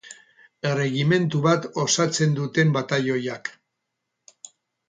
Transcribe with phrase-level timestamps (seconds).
[0.69, 3.53] Erregimentu bat osatzen duten batailoiak.